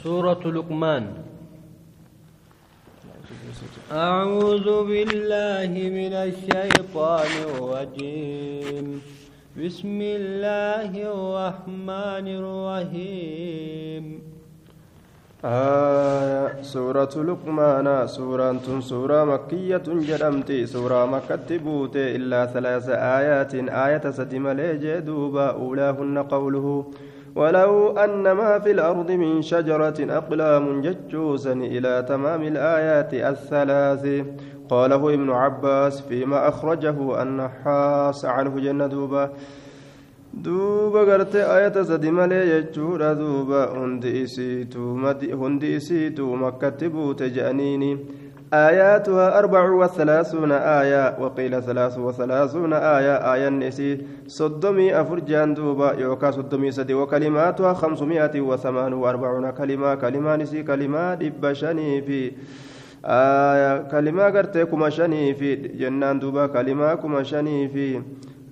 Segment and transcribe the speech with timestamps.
[0.00, 1.04] سورة لقمان.
[3.92, 8.86] أعوذ بالله من الشيطان الرجيم.
[9.60, 14.04] بسم الله الرحمن الرحيم.
[15.44, 23.52] آية سورة لقمان سورة سورة مكية جرمتي سورة مكة بوتي إلا ثلاث آيات
[23.84, 24.44] آية سدم
[25.04, 26.66] دوبا أولاهن قوله.
[27.34, 34.04] ولو أن ما في الأرض من شجرة أقلام ججوسا إلى تمام الآيات الثلاث.
[34.70, 39.30] قاله ابن عباس فيما أخرجه النحاس عنه جنة دوبا
[40.32, 44.22] duuba gartee ayata sadi malee jechuudha duuba hundi
[45.74, 46.88] isiituu makkatti
[48.54, 56.72] آياتها أربع وثلاثون آية وقيل ثلاث وثلاثون آية آية النسي صدمي أفرجان دوبا يوكا صدمي
[56.72, 62.32] سدي وكلماتها خمسمائة وثمان وأربعون كلمة كلمة نسي كلمة دبشني في
[63.04, 68.02] آية كلمة قرتي كما شني في جنان دوبا كلمة كما شني في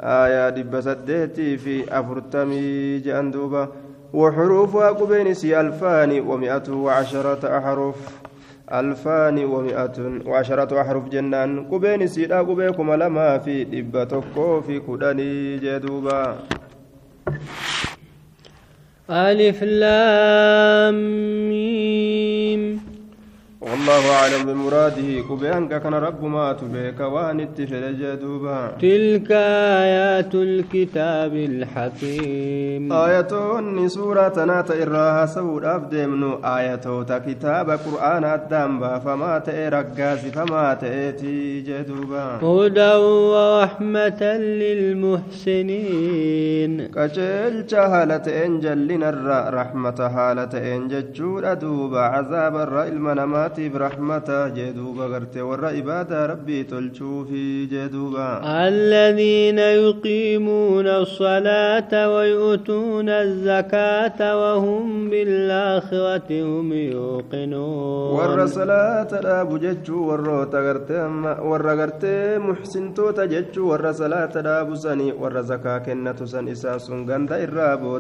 [0.01, 3.69] آية دب سديتي في أفرتمي جان دوبا
[4.13, 8.28] وحروفها قبينسي ألفان ومئة وعشرة أحرف.
[8.73, 11.65] ألفان ومئة وعشرة أحرف جنان.
[11.71, 16.39] قبين سيدا قبيكم لما في دبتكو في كدني جدوبا.
[19.11, 20.95] ألف لام
[21.49, 22.88] ميم.
[23.61, 25.21] والله أعلم بمراده.
[25.29, 28.73] كبيان كان رب ما تبيك وأن اتفل جدوبا.
[28.81, 29.31] تلك
[29.83, 32.93] آيات الكتاب الحكيم.
[32.93, 33.29] آية
[33.87, 42.95] سورة نات إراها سود أفدمنو آية كتاب قرآن الدنبا فما تأرقاز فما تأتي جدوبا هدى
[43.33, 44.23] ورحمة
[44.63, 45.93] للمحسنين.
[46.87, 52.01] كجل جهالة إنجل لنا رحمة حالة إنجل جود دوبا.
[52.01, 58.41] عذاب الرئيل منما isaatiif rahmata jee duuba garte warra ibaadaa rabbii tolchuufi jee duuba.
[58.69, 72.39] الذين يقيمون الصلاة ويؤتون الزكاة وهم بالآخرة هم يوقنون ور صلاة دابو ججو ور غرتي
[72.39, 77.99] محسن توتا ججو ور صلاة دابو سني ور زكاة كنة سن إساس غند إرابو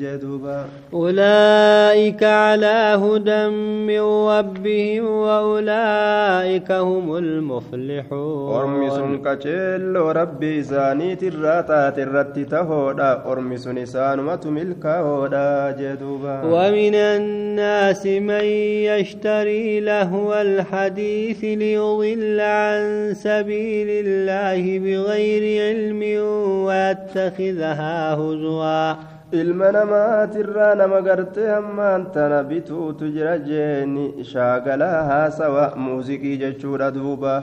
[0.00, 0.64] جدوبا
[0.94, 3.46] أولئك على هدى
[3.86, 8.54] من ربهم وأولئك هم المفلحون.
[8.54, 16.42] أرمسون كجل ربي زانيت الراتات الرتتهودا أرمسون إسانمة ملكهودا جدوبا.
[16.44, 18.44] ومن الناس من
[18.90, 26.02] يشتري لهو الحديث ليضل عن سبيل الله بغير علم
[26.66, 28.94] ويتخذها هزوا.
[29.32, 37.34] Ilma namaatirraa nama gartee hammaan tana bituutu jira jeeni shaagalaa haasawa muuziqii jechuudha duuba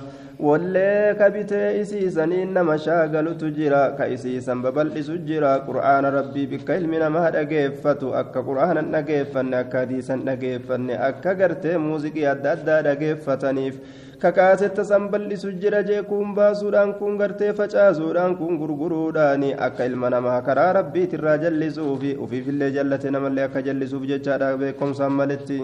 [0.48, 7.00] wallee ka bitee isiisaniin nama shaagalutu jira ka isiisan babal'isu jira qur'aana rabbii bikka ilmi
[7.04, 13.80] namaa dhageeffatu akka qur'aanan dhageeffanne akka hadiisan dhageeffanne akka gartee muuziqii adda addaa dhageeffataniif
[14.22, 20.40] kakaasetta san bal'isu jira jee kun baasuudhaan kun gartee facaasuudhaan kun gurguruudhaan akka ilma namaa
[20.48, 25.60] karaa rabbiitirraa jallisuufi ufiifillee jallate namallee akka jallisuuf jechaadha beekumsaan maletti.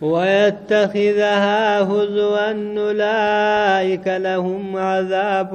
[0.00, 5.54] ويتخذها هزوا أولئك لهم عذاب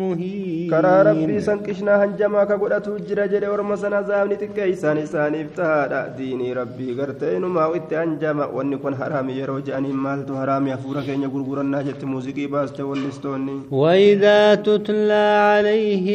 [0.00, 0.70] مهين.
[0.70, 7.40] كرا ربي سنكشنا هنجما كقولة جرى جرى ورمسنا زامني تكيسان إسان افتهادا ديني ربي قرتين
[7.40, 12.80] ما ويت هنجما ونكون حرام يرو جاني مالتو حرام يفورا كين يقرقرنا جت موسيقي باست
[12.80, 16.06] واللستوني وإذا تتلى عليه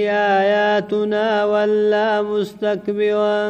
[0.42, 3.42] آياتنا ولا مستكبرا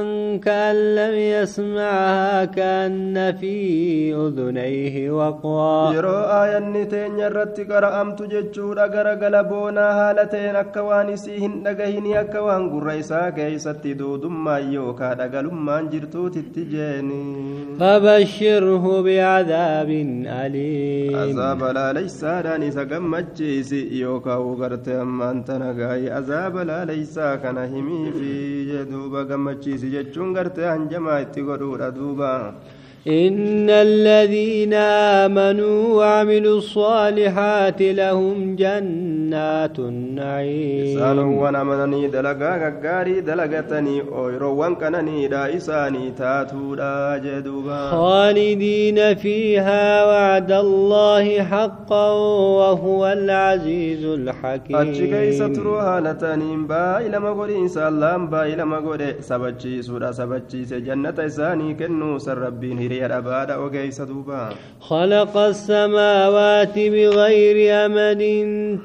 [0.46, 9.87] كأن لم يسمعها كأن فيه أذنيه وقرا يرو آية نتين يرت قرأمت ججورا غرغل بونا
[9.99, 17.25] هالتين أكوان سيهن نغهن أكوان قريسا كيست دودم ما يوكا دقلم من جرتو تتجيني
[17.81, 19.91] فبشره بعذاب
[20.45, 27.59] أليم عذاب لا ليس داني سقمتشيسي يوكا وغرت أما أنت نغاي عذاب لا ليس كان
[27.73, 28.33] همي في
[28.71, 32.55] جدوبا قمتشيسي ججون غرت أنجما اتقروا دوبا
[33.08, 34.74] إن الذين
[35.26, 40.98] آمنوا وعملوا الصالحات لهم جنات النعيم.
[40.98, 50.52] إسانوان أمنني دلقا غاري دلقتني أويروان كنني دا إساني تاتو دا جدوبا خالدين فيها وعد
[50.52, 52.12] الله حقا
[52.58, 54.76] وهو العزيز الحكيم.
[54.78, 61.14] أتشي كيسة تروها لتنين با إلى مغولي سلام با إلى مغولي سبتشي سورة سبتشي سجنة
[61.20, 62.91] إساني كنو سر ربين
[64.82, 68.22] خلق السماوات بغير أمد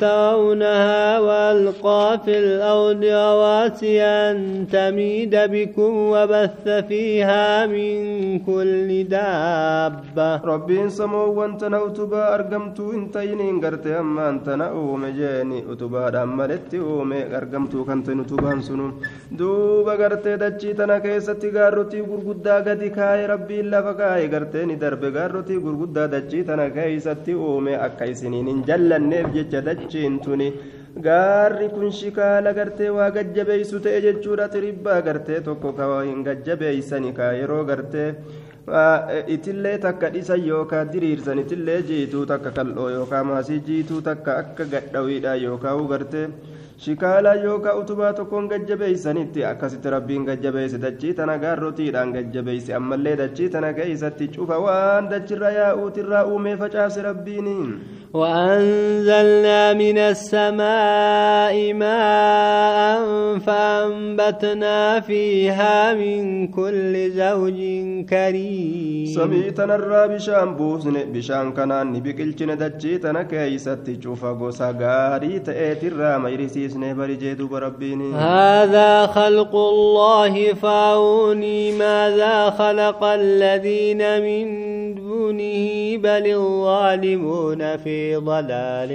[0.01, 7.99] ترونها وألقى في الأرض رواسي أن تميد بكم وبث فيها من
[8.39, 16.75] كل دابة ربي سمو وانتنا أتبا أرقمتو انتين قرت أما انتنا أوم جيني أتبا دمالت
[16.75, 18.87] أوم أرقمتو كنتين أتبا سنو
[19.39, 25.11] دوبا قرت دجي تنا كيستي قارتي قرقودا قد كاي ربي لفقا kaa'e gartee ni darbe
[25.17, 30.49] gaarrotii gurguddaa dachii tana keeysatti uume akka isiniin hin jallanneef jecha dachiin tuni
[31.07, 37.33] gaarri kun shikaala gartee waa gajjabeeysu ta'e jechuudha xiribbaa gartee tokko ka hin gajjabeeysani ka
[37.41, 38.11] yeroo gartee
[39.37, 45.35] itillee takka dhisan yookaan diriirsan itillee jiituu takka kal'oo yookaan maasii jiituu takka akka gadhawiidha
[45.49, 46.29] yookaan gartee.
[46.85, 53.73] Shikaala yookaan utubaa tokkoon gajjabeeysanitti akkasitti rabbiin gajjabeeyse dachii tana gaarrotiidhaan gajjabeeyse ammallee dachii tana
[53.79, 57.71] keeysatti cufa waan dachirra yaa'uutirraa uumee facaase rabbiiniin
[58.17, 62.99] وأنزلنا من السماء ماء
[63.39, 67.59] فأنبتنا فيها من كل زوج
[68.11, 69.07] كريم.
[69.17, 76.97] سميتنا الرا بشان بوسن بشان كنان نبقلچن دجيتنا كيستي شوفا غوسا غاري تأتي الرا يرسيسن
[76.97, 84.47] برجيدو بربيني هذا خلق الله فأوني ماذا خلق الذين من
[84.95, 88.92] دونه بل الظالمون في ضلال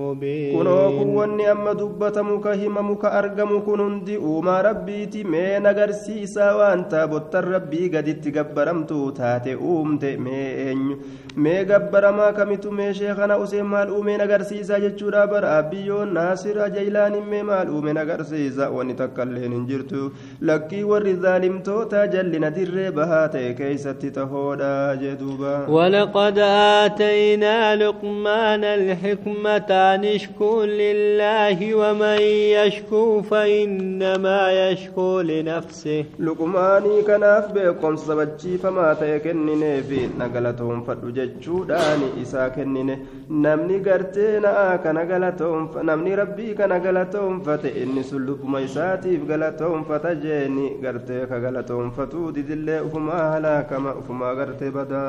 [0.00, 6.54] مبين kunoo kuwwanni amma dubbatamu ka himamu ka argamu kun hundi uumaa rabbiiti mee nagarsiisaa
[6.60, 10.96] waan taabottan rabbii gaditti gabbaramtu taate uumte mee eenyu
[11.44, 17.42] mee gabbaramaa kamitu mee sheekana useen maal uumeen agarsiisaa jechuudha bara biyyoon naasira jaylaaniin mee
[17.50, 20.02] maal uumeen agarsiisa wanni takkailleen hin jirtu
[20.50, 24.72] lakkii warri zaalimtoota jallina dirree bahaa ta'e keeysatti tahoodha
[25.04, 26.38] jeduuba ولقد
[26.84, 32.21] آتينا لقمان سبحان الحكمة أن اشكو لله ومن
[32.57, 34.39] يشكو فإنما
[34.69, 36.05] يشكو لنفسه.
[36.19, 44.87] لقماني كان أخبئكم سبجي فما تيكنين في نقلتهم فتججو داني إسا كنين نمني قرتين آك
[44.87, 53.73] نقلتهم نمني ربي كنقلتهم فتئني سلوب ميساتي بقلتهم فتجيني قرتيك قلتهم فتودي دلي أفما هلاك
[53.73, 55.05] ما أفما قرتي بدا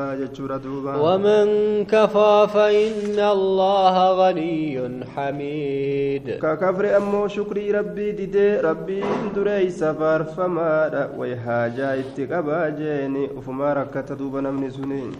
[1.00, 1.46] ومن
[1.84, 6.30] كفى فإن الله غني حميد.
[6.30, 9.02] ككفر أمو شكري ربي ديدي ربي
[9.36, 15.12] دري سفر فما ويحاجة اتقبا جيني وفما ركت دوبا نمني سنين.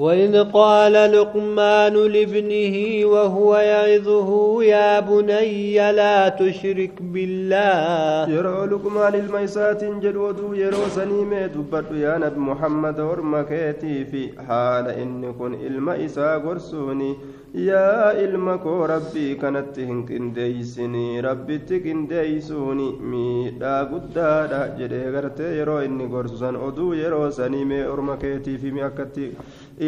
[0.00, 2.76] وإذ قال لقمان لابنه
[3.12, 4.30] وهو يعظه
[4.64, 12.40] يا بني لا تشرك بالله يرى لقمان الميسات انجل ودو يرو سنيمة دبت يا نبي
[12.40, 17.16] محمد ورمكيتي في حال إن كن الميسا قرسوني
[17.54, 25.58] يا إلمك ربي كانت هنكن ديسني ربي تكن ديسوني مي دا قدا دا جري غرتي
[25.58, 29.32] يرو إني قرسوسان ودو يرو سنيمة ورمكيتي في مي أكتي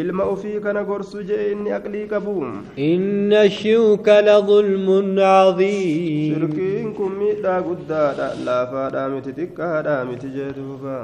[0.01, 2.33] ilma ufii kana gorsu jee inni aqlii qabu
[2.91, 10.97] inna shirka ladulmun cadiim shirkiin kun miidhaa guddaadha laafaadhaa miti xiqqaadhaa miti jee duuba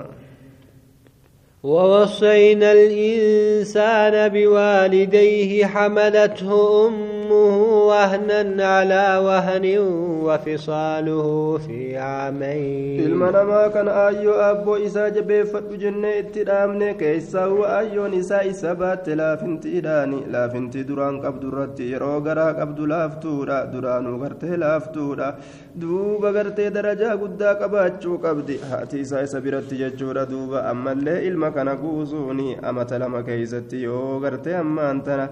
[1.63, 6.49] ووصينا الإنسان بوالديه حملته
[6.87, 7.57] أمه
[7.89, 9.65] وهنا على وهن
[10.27, 11.27] وفصاله
[11.65, 18.41] في عامين ilma ما كان أيو أبو إسا jabeeffadhu jennee itti dhaabne keessaa ayyoon isaa
[18.51, 25.29] isa baatte laafintiidhaani laafintii duraan qabdu irratti yeroo garaa qabdu laaftuudha duraanuu gartee laaftuudha
[25.81, 31.75] duuba gartee darajaa guddaa qabaachuu qabdi haati isaa isa biratti jechuudha duuba ammallee ilma kana
[31.83, 35.27] guusuuni amata lama keeysatti yoo gartee ammaan tana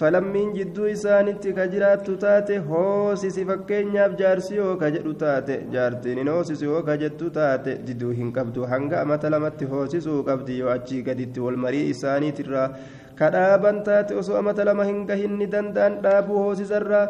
[0.00, 6.30] falammiin jidduu isaanitti ka jiraattu taate hoosisi fakkeenyaaf jaarsi yoo ka jedhu taate jaartiin hin
[6.32, 11.02] hoosisu yoo ka jettu taate diduu hin qabdu hanga amata lamatti hoosisuu qabdi yoo achii
[11.10, 12.66] gaditti wal marii isaaniitirraa
[13.20, 17.04] kadhaaban taate osoo amata lama hin gahinni danda'an dhaabuu hoosisarraa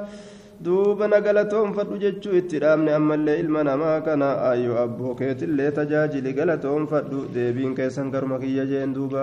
[0.65, 7.21] duuba na galatoonfadhu jechuu itti dhaabne ammallee ilma namaa kana ayyoo abboo keetillee tajaajili galatoonfadhu
[7.37, 9.23] deebiin keessan garuma kiyya jeen duuba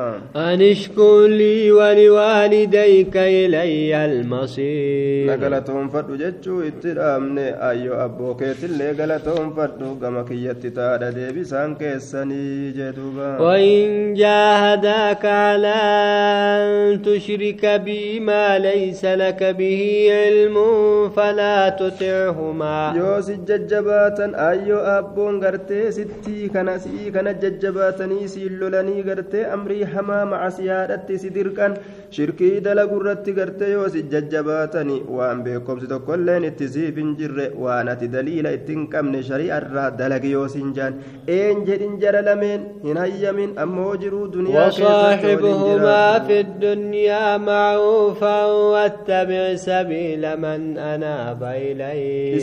[1.27, 10.71] لي ولوالديك إلي المصير na galatoonfadhu jechuu itti dhaabne ayyoo abboo keetillee galatoonfadhu gama kiyyatti
[10.79, 13.37] taadha deebisaan keessanii jee duuba
[14.17, 15.77] جاهداك على
[16.57, 20.57] أن تشرك بي ما ليس لك به علم
[21.27, 29.03] فلا تطعهما yoo si jajjabaatan ayyoo abboon gartee sittii kana si'ii kana jajjabaatanii siin lolanii
[29.09, 31.73] gartee amrii hamaa macasiyaadhatti si dirqan
[32.15, 38.07] shirkii dalagurratti gartee yoo si jajjabaatani waan beekomsi tokkolleen itti siif hin jirre waan ati
[38.15, 40.93] daliila itti hin qabne shari'arraa dalagi yoo siin jaan
[41.37, 46.19] een jedhin jara lameen hin hayyamin ammoo jiruu duniyaa keessatti waliin وصاحبهما.
[46.27, 52.37] في الدنيا معروفا واتبع سبيل من أناب إليه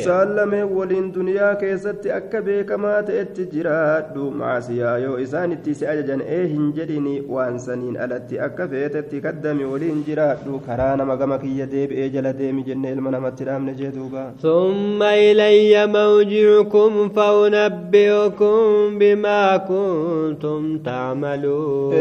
[1.61, 7.59] keessatti akka beekamaa ta'etti jiraadhu maasiyaa yoo isaan itti si ajajan ee hin jedhini waan
[7.67, 12.89] saniin alatti akka feetetti kaddami waliin jiraadhu karaa nama gama kiyya deebi'ee jala deemi jenne
[12.97, 21.95] ilma namatti dhaamne jee duuba ثم إلي موجعكم فأنبئكم بما كنتم تعملون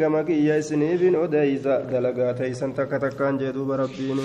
[0.00, 4.20] gama kiyya isiniifin odeysa dalagaa teeysan takka takkaan jee duuba rabbiin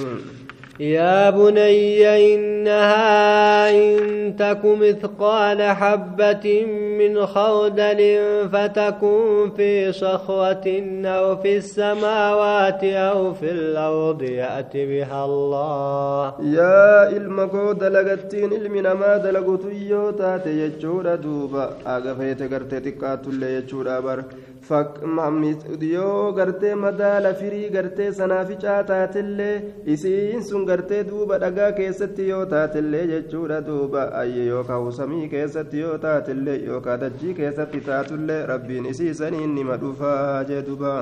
[0.80, 6.66] يا بني إنها إن تك مثقال حبة
[7.00, 8.18] من خردل
[8.54, 10.66] فتكن في صخرة
[11.06, 16.34] أو في السماوات أو في الأرض يأتي بها الله.
[16.42, 21.70] يا المكو دلغتين المنا ما دلغتو يوتا تيجور دوبا.
[21.88, 23.62] أغفيت غرتتكات اللي
[24.02, 24.24] بر.
[24.70, 29.56] Yoo gartee madaala firii gartee sanaaficaa taatillee
[29.96, 35.98] isiin sun gartee duuba dhagaa keessatti yoo taatellee jechuudha duuba ayye yookaan samii keessatti yoo
[35.98, 40.96] taatellee yookaan dachii keessatti taatullee rabbiin isii saniin nima dhufaa jee duuba.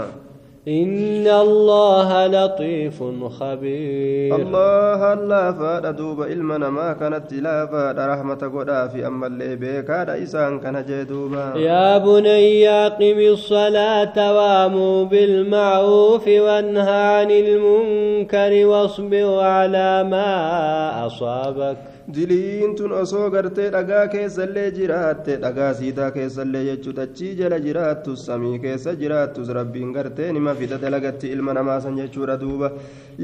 [0.67, 3.03] إن الله لطيف
[3.39, 4.35] خبير.
[4.35, 10.09] الله الله فاد دوب علم نما كانت لا فاد رحمة قدا في أما اللي بيكاد
[10.09, 11.53] إسان كان جدوبا.
[11.55, 21.88] يا بني أقم الصلاة وأمر بالمعروف وانهى عن المنكر واصبر على ما أصابك.
[22.15, 28.59] diliin tun osoo gartee dhagaa keessallee jiraatte dhagaa siidaa keessallee jechuu dachii jala jiraattu samii
[28.63, 32.71] keessa jiraattus rabbiin gartee nima fida dalagatti ilma namaasan jechuudha duuba.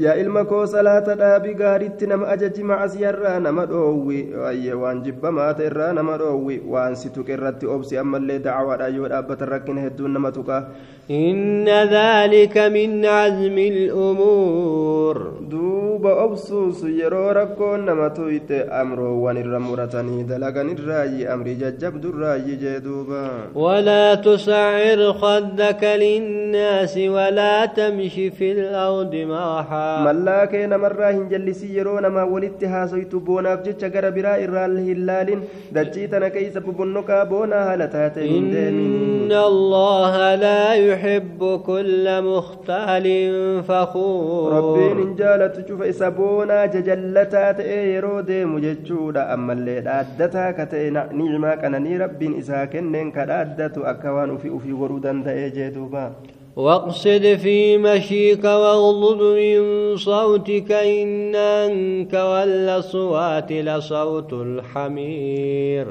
[0.04, 4.20] Yaa ilma koo salaata dhaabi gaaritti nama ajaji macasiyarraa nama dhoowwi
[4.82, 9.80] waan jibbamaata irraa nama dhoowwi waan si tuqe irratti obsi ammallee dacawaadha yoo dhaabbatan rakkina
[9.88, 10.60] hedduun nama tuqa.
[11.08, 15.18] Inna dhaalika min cazmi lumuur
[15.50, 22.80] duuba obsuus yeroo rakkoon nama tuyte amroowwan irra muratanii dalagan irraayyi amrii jajjabdu irraayyi jee
[22.80, 23.22] duuba
[23.54, 32.00] ولا تسعر خدك للناس ولا تمش في الأرض مرحا mallaa kee namarraa hin jallisii yeroo
[32.00, 37.64] namaa walitti haasoytu boonaaf jecha gara biraa irraa hin laalin dachii tana keeysa bobonnoqaa boonaa
[37.70, 43.06] haala taate hin deemin الله لا يحب كل مختال
[43.68, 50.70] فخور rabbiin hin jaalatu cufa isa boonaa jajallataa ta'e yeroo deemu jechuudha ammallee dhaaddataa ka
[50.76, 50.86] ta'e
[51.18, 56.08] ni'imaa qananii rabbiin isaa kenneen ka dhaaddatu akka waan ufii ufii godhuu danda'ee jee duuba
[56.56, 65.86] واقصد في مشيك واغضض من صوتك إن أنكر الأصوات لصوت الحمير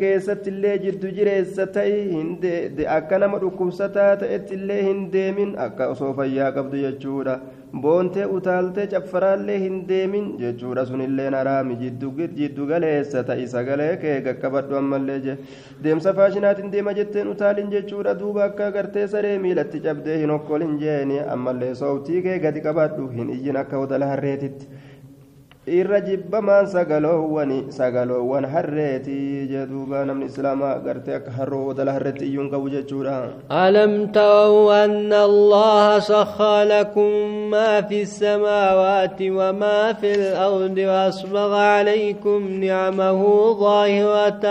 [0.00, 6.52] keessatti illee jiddu jireessa ta'i akka nama dhukkubsataa ta'etti illee hin deemin akka osoo fayyaa
[6.58, 7.40] qabdu jechuudha
[7.72, 15.18] boontee utaaltee caffaraallee hin deemin jechuudha sunillee haraami jiddu galeessa ta'i sagalee kee qaqqabadhu ammallee
[15.26, 15.36] je
[15.84, 21.20] deemsa faashinaatiin deema jetteen utaalin jechuudha duuba akka gartee saree miilatti cabdee hin okkolin jeeni
[21.36, 24.68] ammallee sooftii kee gadi qabadhu hin iyyin akka odala harreetitti.
[25.80, 32.70] Irra jibbamaan sagaloowwan sagaloowwan harreetii jedhuuba namni islaamaa gartee akka harroo odala harreetti iyyuun qabu
[32.76, 33.18] jechuudha
[33.50, 37.10] ألم تروا أن الله سخر لكم
[37.50, 43.20] ما في السماوات وما في الأرض وأسبغ عليكم نعمه
[43.64, 44.44] ظاهرة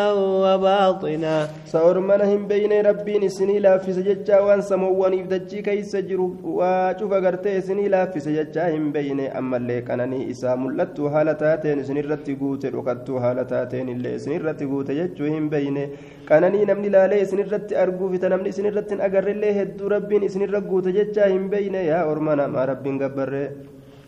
[0.44, 6.28] وباطنة sa'or mana hin beeyne rabbiin isinii laaffise jechaa waan samoowwaniif dachii keeysa jiru
[6.60, 12.36] waa cufa gartee isinii laaffise jechaa hin beeyne ammallee qananii isaa mul'attu haala taateen isinirratti
[12.42, 15.86] guute dhokattuu haala taateen illee isinirratti guute jechuu hin beeyne
[16.30, 21.50] qananii namni laalee isinirratti arguufita namni isinirratti hin agarrellee hedduu rabbiin isinirra guute jechaa hin
[21.56, 23.48] beeyne yaa orma namaa rabbiin gabbarree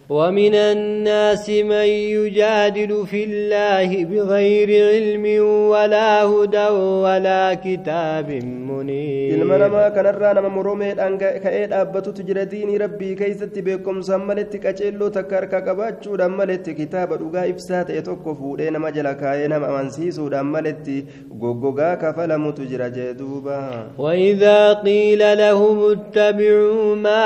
[0.10, 5.26] ومن الناس من يجادل في الله بغير علم
[5.70, 6.68] ولا هدى
[7.06, 8.30] ولا كتاب
[8.70, 9.34] منير.
[9.36, 15.08] إلما نما كان الرانا ممرومي الأنقاء كأيد أبتو تجرى ديني ربي كي ستبقم سمالت كأجلو
[15.08, 20.88] تكارك كبات شود أمالت كتاب رغا إفسات يتوقفو لين مجل كاين ممانسيسو دمالت
[21.42, 23.62] غوغوغا كفلم تجرى جدوبا.
[23.98, 27.26] وإذا قيل لهم اتبعوا ما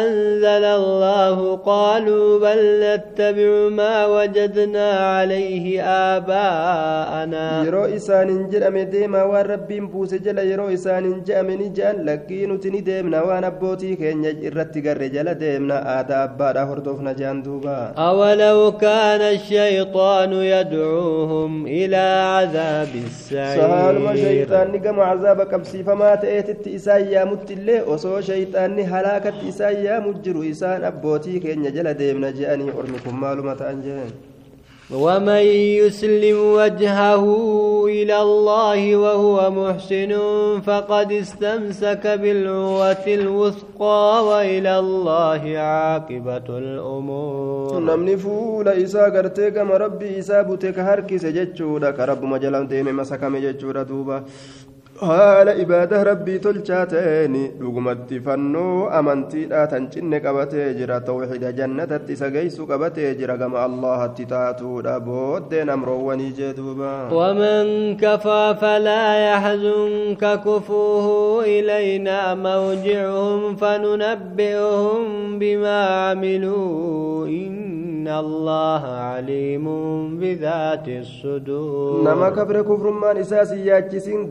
[0.00, 7.64] أنزل الله قال قالوا بل نتبع ما وجدنا عليه آباءنا.
[7.66, 12.80] يرو إسان جل أمدي ما وربي مبوس جل يرو إسان جل أمني جل لكن تني
[12.80, 17.92] دمنا وأنا بوتي خن يجرت تجر جل دمنا آتا أبارا هردوفنا جان دوبا.
[17.98, 22.04] أولو كان الشيطان يدعوهم إلى
[22.34, 23.60] عذاب السعير.
[23.60, 30.42] سهل ما شيطان نقم عذاب كبسي فما تأتت إسايا متلي وصو شيطان نهلاكت إسايا مجرو
[30.50, 31.79] إسان أبوتي خن يجر
[32.40, 34.12] je'anii ormi kun maaluma ta'an jeen
[34.90, 35.44] ومن
[35.78, 37.24] يسلم وجهه
[37.86, 40.12] إلى الله وهو محسن
[40.66, 47.70] فقد استمسك بالعروة الوثقى وإلى الله عاقبة الأمور
[49.50, 54.22] gama rabbii isaa bute ka harkise jechuudha ka rabbuma jala deeme masakame jechuudha duuba
[55.00, 62.28] haala ibaadaa rabbii tolchaa ta'een dhugumatti fannoo amantiidhaa tan cinne qabatee jira tawxiida jannatatti isa
[62.34, 66.90] geessu qabatee jira gama allahatti taatuudha booddeen amroowwanii jee duuba
[67.20, 71.06] ومن كفى فلا يحزنك كفوه
[71.44, 79.66] إلينا مرجعهم فننبئهم بما عملوا إن الله عليم
[80.20, 84.28] بذات الصدور nama kabre kufrummaan isaa si yaachisin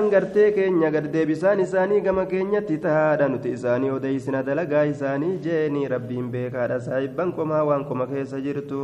[0.00, 5.88] deebisaan gartee keenya gad deebisaan isaanii gama keenyatti tahaadha nuti isaanii odeysina dalagaa isaanii jeeni
[5.88, 8.80] rabbiin beekaadha saahibban komaa waan koma keessa jirtu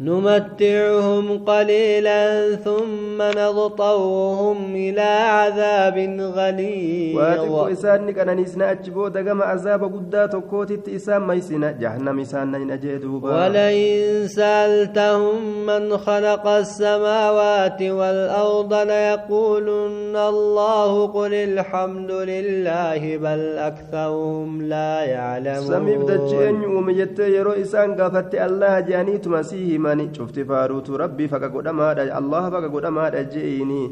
[0.00, 9.44] نمتعهم قليلا ثم نضطرهم إلى عذاب waa غليظ xiqqoo isaan ni qananiisna achi booda gama
[9.54, 17.82] azaaba guddaa tokkootitti isaan maysina jahannam isaan nan ajee duuba ولئن سألتهم من خلق السماوات
[17.82, 20.16] والأرض ليقولن
[20.58, 25.70] الله قل الحمد لله بل أكثرهم لا يعلمون.
[25.70, 30.10] سمي بدجين وميت يرو إسان قفت الله جاني تمسيه ماني.
[30.18, 33.82] شفت فاروت ربي فكا ما الله فكا ما جيني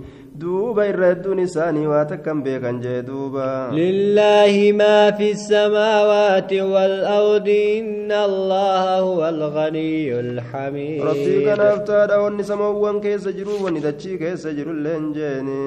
[0.40, 8.12] duuba irra hedduun isaanii waa takkan beekan jee duuba لله ما في السماوات والأرض إن
[8.12, 15.12] الله هو الغني الحميد rabbii kanaaf taadha wanni samoowwan keessa jiru wanni dachii keessa jirulleen
[15.16, 15.64] jeeni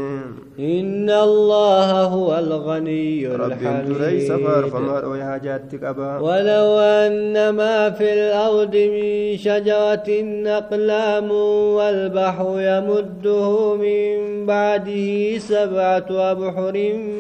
[0.60, 8.76] إن الله هو الغني rabbiin dureysa faarfamaadha way haajaatti qaba ولو أن ما في الأرض
[8.76, 10.10] من شجرة
[10.60, 11.32] أقلام
[11.78, 16.77] والبحر يمده من بعده سبعة أبحر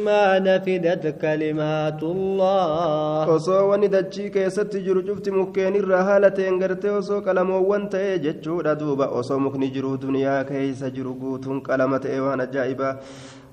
[0.06, 6.90] ما نفدت كلمات الله osoo wanni dachii keessatti jiru cufti mukkeen irraa haala ta'een gartee
[7.00, 12.40] osoo qalamoowwan ta'e jechuudha duuba osoo mukni jiru duniyaa keessa jiru guutuun qalama ta'e waan
[12.46, 12.94] ajaa'ibaa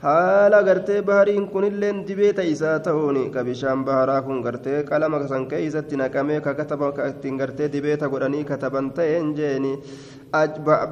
[0.05, 5.95] haala gartee bahariin kunilleen dibeeta isaa ta'uun ka bishaan baharaa kun gartee qalama san keessatti
[6.01, 9.77] naqamee ka kataba ka ittiin gartee dibeeta godhanii kataban ta'een jeeni Aj-
[10.24, 10.24] ba-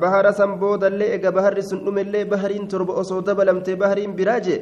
[0.02, 4.56] Bahara san boodallee ega baharri sun dhumellee bahariin torba osoo dabalamtee bahariin biraa je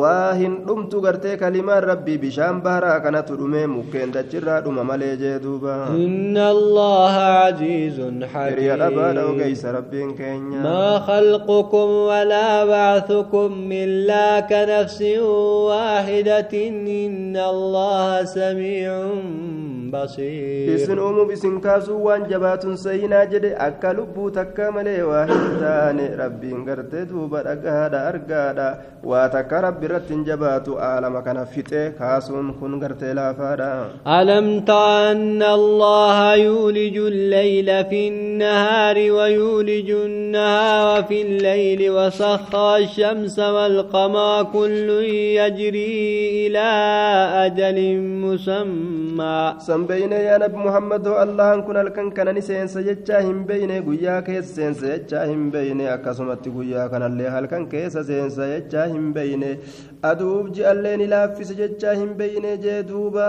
[0.00, 5.36] waa hin dhumtu gartee kalimaan rabbii bishaan baharaa kanatu dhume mukkeen dachirraa dhuma malee jee
[5.44, 10.60] duuba إن الله عزيز hiriya dhabaadha حكيم ogeeysa rabbiin keenya
[20.74, 26.04] isin uumuuf isin kaasuu waan jabaatun sayinaa jedhe akka lubbuu takka malee waa hin taane
[26.20, 28.68] rabbiin gartee duuba dhagahaadha argaadha
[29.10, 33.70] waa takka rabbi irratti hin jabaatu aalama kana fixe kaasuun kun gartee laafaadha
[34.18, 44.42] ألم تر أن الله يولج الليل في النهار ويولج النهار في الليل وسخر الشمس والقمر
[44.52, 44.88] كل
[45.40, 45.94] يجري
[46.46, 46.68] إلى
[47.46, 47.78] أجل
[48.24, 53.76] مسمى san beeyne yaa nabi muhammadoo allahan kun halkan kana ni seensa jechaa hin beeyne
[54.08, 59.50] guyyaa keessa seensa jechaa hin beeyne akkasumatti guyyaa kanallee halkan keessa seensa jechaa hin beeyne
[60.10, 63.26] aduuf ji'allee ni laaffise jechaa hin beeyne jee duuba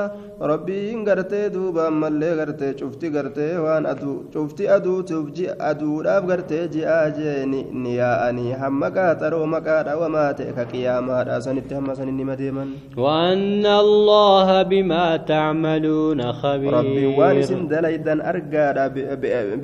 [0.51, 7.09] rabbiin gartee duuba ammallee gartee cufti gartee waan aduu cufti aduutuuf ji'a aduudhaaf gartee ji'aa
[7.17, 12.69] jeeni ni yaa'anii hamma qaaxaroo maqaadha wamaa ta'e ka qiyaamaadha sanitti hamma sanin nima deeman
[12.97, 16.71] وأن الله بما تعملون خبير
[17.19, 19.57] waan isin dalaydan argaadha be- be-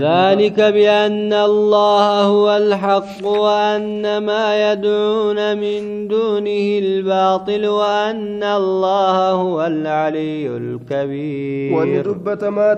[0.00, 10.46] ذلك بأن الله هو الحق وأن ما يدعون من دونه الباطل وأن الله هو العلي
[10.56, 11.72] الكبير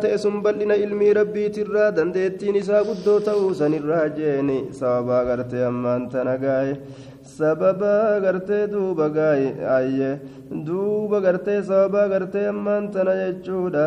[0.02, 6.37] ta'e sun bal'ina ilmii rabbiitirraa dandeettiin isaa guddoo ta'uu sanirraa jeeni sababaa gartee ammaan tana
[6.44, 6.74] gaaye
[7.36, 10.10] sababaa gartee duuba gaaye ayye
[10.66, 13.86] duuba gartee sababaa gartee ammaan tana jechuudha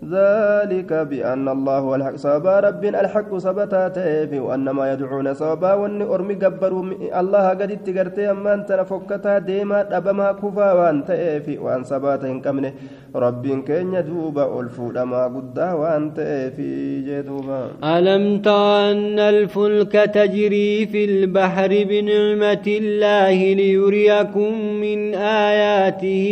[0.00, 2.16] ذلك بأن الله الحق.
[2.16, 6.84] سببا رب الحق سبتا تيفي وأن ما يدعون سببا وأن أرمي قبروا
[7.20, 12.72] الله قد اتقرتي أما أنت نفكتا ديما أبما كفا وأن تيفي وأن سبات كمنه.
[13.16, 21.04] رب كين يدوبا ألفو لما قدا وأن تيفي جدوبا ألم تر أن الفلك تجري في
[21.04, 26.26] البحر بنعمة الله ليريكم من آياته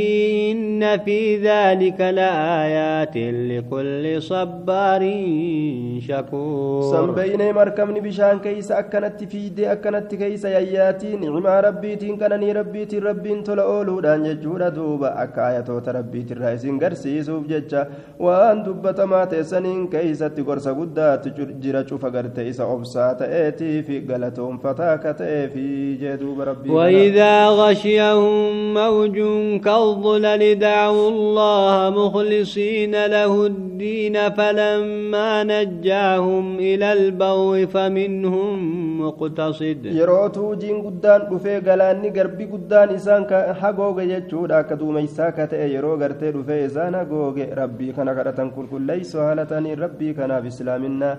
[0.53, 3.17] إن في ذلك لآيات
[3.59, 5.03] لكل صبار
[6.09, 6.83] شكور.
[6.93, 13.43] سنبين مركمن بشان كيس أكنت في دي أكنت كيس يياتي نعم ربي تنكنني ربي تربي
[13.43, 19.89] تلا أولو دان ججورة دوبا أكاية تربي ترائزين غرسي سوف ججا وأن دوبة ما تسنين
[19.89, 25.17] كيس تقرس قدا تجرى شوف غرت إيسا أبسا تأتي في غلطهم فتاك
[25.53, 29.17] في جدوب ربي وإذا غشيهم موج
[29.65, 38.58] كالظلل دعوا الله مخلصين له الدين فلما نجاهم إلى البر فمنهم
[39.02, 45.48] مقتصد yeroo tuujiin guddaan dhufee galaanni garbi guddaan isaan ka hagooge jechuudha akka duumeysaa ka
[45.52, 51.16] ta'e yeroo gartee dhufee isaan hagooge rabbii kana kadhatan qulqulleeyso haalatanii rabbii kanaaf islaaminaa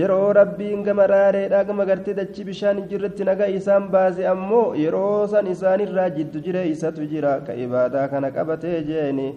[0.00, 5.46] yeroo rabbiin gama raareedha gama gartee dachii bishaan jirratti nagaa isaan baase ammoo yeroo san
[5.54, 9.28] isaanirraa jiddu jire isatu jira ka ibaadaa kana qabatee jeeni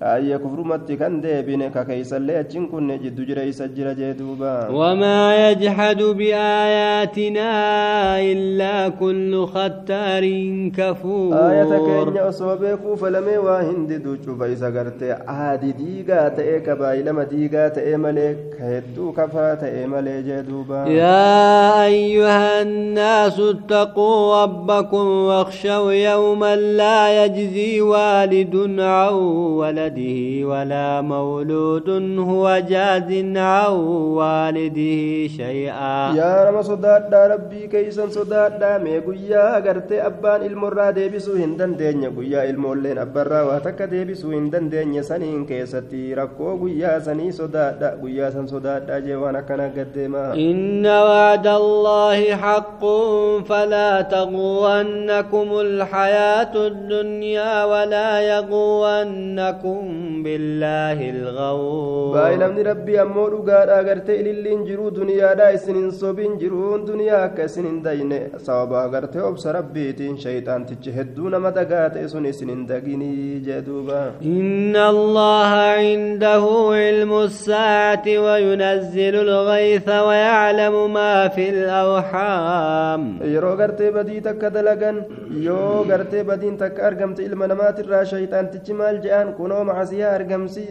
[0.00, 5.50] ayya kufrumatti kan deebine ka keeysallee achin kunne jiddu jire isa jira jee duuba وما
[5.50, 7.50] يجحد بآياتنا
[8.32, 10.24] إلا كل ختار
[10.76, 16.60] كفور aayata keenya osoo beekuu falamee waa hin didu cufa isa gartee aadi diigaa ta'ee
[16.60, 24.42] kabaayilama diigaa ta'ee malee ka hedduu kafaa ta'ee malee jee duuba يا أيها الناس اتقوا
[24.42, 29.14] ربكم واخشوا يوما لا يجزي والد عن
[29.88, 33.72] ولده ولا مولود هو جاز عن
[34.18, 36.14] والده شيئا.
[36.14, 42.50] يا رب صداد ربي كيسن صداد مي غيا غرت أبان المراد بيسو هندن دنيا غيا
[42.50, 48.46] المولين أبرا وتك دي بيسو هندن دنيا سنين كيستي ركو غيا سني صداد غيا سن
[48.46, 49.60] صداد جي وأنا كن
[50.08, 52.82] ما إن وعد الله حق
[53.48, 59.77] فلا تغونكم الحياة الدنيا ولا يغونكم
[60.24, 67.26] بالله الغور باي ربي أمو رقا أغرت إللين جرو دنيا دا سنين صوبين جرو دنيا
[67.36, 68.12] كسنين دين
[68.46, 71.34] صوبا أغرت أبس ربي شيطان تجهد دون
[72.04, 74.02] إسن سنين دقيني جدوبا.
[74.22, 76.44] إن الله عنده
[76.80, 84.96] علم الساعة وينزل الغيث ويعلم ما في الاوحام يرو غرت بدي تكدلقن
[85.30, 89.67] يو غرت بدين تك أرقمت إلما نمات الراشيطان تجمال جان كنوم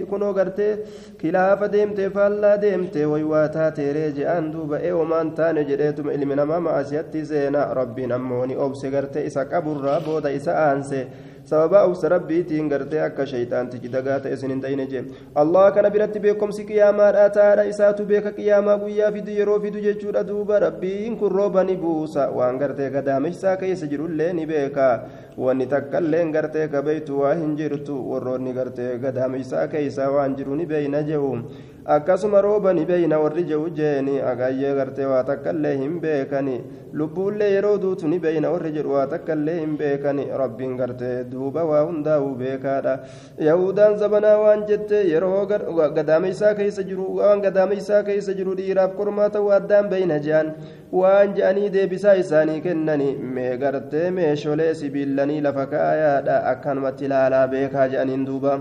[0.10, 0.78] kunoo gartee
[1.22, 7.26] kilaafa deemte faallaa deemte waywaa taateeree je'an duuba ee omaan taane jedheetuma ilmi namaa macasiyatti
[7.26, 11.08] seena rabbiin ammoo ni obse gartee isa qaburraa booda isa aanse
[11.50, 15.04] sababa obsa rabbiitiin gartee akka shayxaantichi dagaa ta'e isin hin dayne jee
[15.44, 20.60] allah kana biratti beekomsi qiyaamaadha taadha isaatu beeka qiyaamaa guyyaa fidu yeroo fidu jechuudha duuba
[20.66, 24.90] rabbiin kun rooba ni buusa waan gartee gadaameysaa keessa jirullee ni beeka
[25.46, 31.02] wanni takkailleen gartee kabeytu waa hin jirtu warroonni gartee gadaameysaa keeysaa waan jiru ni beeyna
[31.12, 31.32] jehu
[31.88, 36.56] akkasuma rooba ni beeyna warri jehu jeeni agayyee gartee waa takkaillee hin beekani
[37.00, 41.84] lubbuullee yeroo duutu ni beeyna warri jedhu waa takkaillee hin beekani rabbiin gartee duuba waa
[41.90, 42.96] hundaa'uu beekaadha
[43.50, 45.46] yahudaan zabanaa waan jette yeroo
[46.00, 50.52] gadaameysaa keessa jiru waan gadaameysaa keessa jiru dhiiraaf kormaa ta'uu addaan beeyna jehan
[51.04, 58.28] waan je'anii deebisaa isaanii kennani mee gartee meesholee sibiillanii lafa kaayaadha akkanumatti ilaalaa beekaa je'aniin
[58.32, 58.60] duuba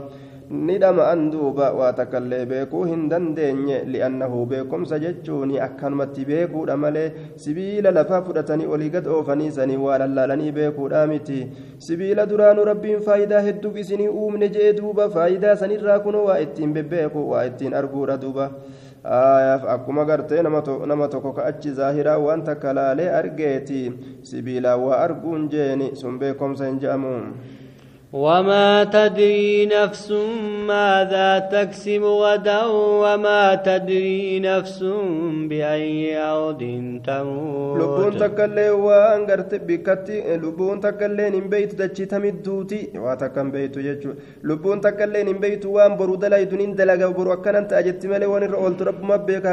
[0.51, 8.67] ندم دوبا واتكلي بيكو هندن ديني لأنه بيكم سججوني أكنمت بيكو أمالي سبيل لفا فرتني
[8.67, 11.41] ولي قد أوفني سني والالالني بيكو دامتي
[11.79, 17.75] سبيل دران ربين فايدة هدو بسني أومن جي دوبا فايدة سني راكنو وائتين ببيكو وائتين
[17.75, 18.51] أرقور دوبا
[19.07, 23.93] aayaaf akkuma gartee nama tokko ka achi zaahiraa waan takka laalee argeeti.
[24.23, 27.15] Sibiilaa waa arguun jeeni sun beekomsa hin je'amu.
[28.17, 30.13] وما تدري نفس
[30.69, 32.65] ماذا تكسب غدا
[33.03, 34.79] وما تدري نفس
[35.49, 36.63] بأي أرض
[37.07, 37.77] تموت.
[37.81, 44.11] لبون تكلي وان غرت بكتي لبون تكلي نم بيت دچي تمدوتي واتكم بيت يجو
[44.45, 48.83] لبون تكلي نم بيت وان برو دلاي دنين دلغا برو كننت اجت ملي ون رولت
[48.83, 49.47] رب ما بك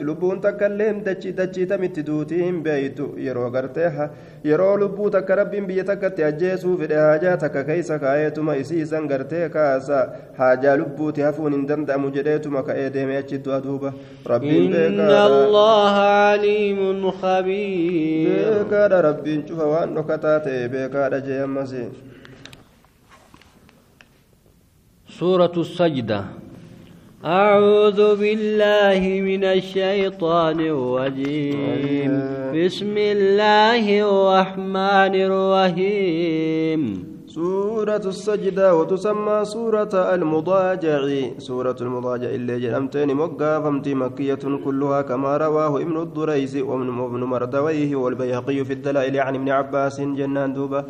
[0.00, 4.10] لبون تكلي دچي دچي تمدوتي بيت يرو غرتها
[4.44, 10.00] يرو لبو تكرب بيتكت اجيسو في حاجات كيسك kaayeetuma isiisan gartee kaasa
[10.40, 13.92] haajaa lubbuuti hafuun hin danda'amu jedheetuma ka'ee deemee achi du'a duuba
[14.34, 14.72] rabbiin
[18.26, 21.74] beekaadha rabbiin cufa waan dhokataa ta'e beekaadha jee ammas
[25.18, 26.24] سورة السجدة
[27.24, 32.12] أعوذ بالله من الشيطان الرجيم
[32.54, 41.00] بسم الله الرحمن الرحيم سورة السجدة وتسمى سورة المضاجع.
[41.38, 48.64] سورة المضاجع اللي جرمتين مقا فمتي مكية كلها كما رواه ابن الدريس وابن مردويه والبيهقي
[48.64, 50.84] في الدلائل عن ابن عباس جنان دوبة.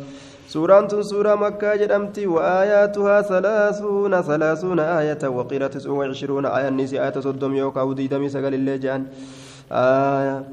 [0.47, 6.67] سورة سورة مكة جرمتي وآياتها ثلاثون ثلاثون آية وقيل تسع وعشرون آية.
[6.67, 9.05] النساء صدم يوكا وديدمي سقل اللي جان.
[9.71, 10.43] آية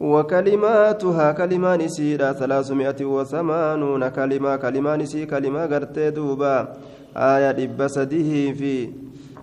[0.00, 6.68] وكلماتها كلمان سيرا ثلاثمائة وثمانون كلمة كلمان سي كلمة غرتي دوبا
[7.16, 8.90] آية دب سده في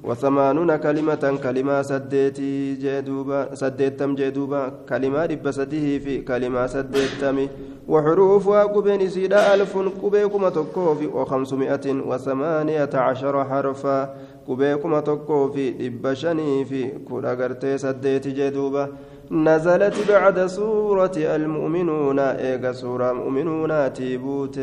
[0.03, 7.47] وثمانون كلمة كلمة سديتي جدوبا سديتم جدوبا كلمة دب سده في كلمة سديتم
[7.87, 14.15] وحروفها قبين سيدا ألف قبيكم تكوفي وخمسمائة وثمانية عشر حرفا
[14.47, 18.89] قبيكم تكوفي دب شني في كل غرتي سديتي جدوبا
[19.31, 24.59] نزلت بعد سورة المؤمنون إيجا سورة مؤمنون تيبوت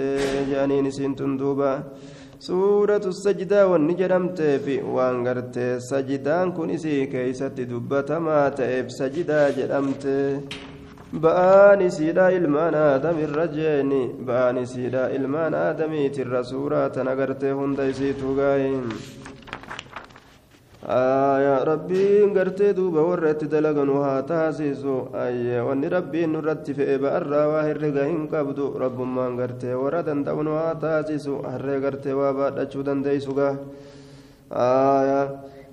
[0.50, 1.82] جانين سنتن دوبا
[2.38, 10.04] سورة السجدة والنجرمت في وانغرت سجدان كن إسي كيست دبت ما تئب سجدة جرمت
[11.12, 18.84] بآني سيدا إلمان آدم الرجيني بآني سيدا إلمان آدمي تر سورة نغرت هندي تغاين
[20.81, 25.13] aya rabbiin gartee duuba warra itti dalaganu haa taasisu.
[25.67, 28.73] Wanni rabbiin nurratti fe'e ba'arraa waa herrega hin qabdu.
[28.79, 31.41] Rabbummaan gartee warra danda'u nu haa taasisu.
[31.45, 33.55] Harree gartee waa baadhachuu dandeeysu gaa.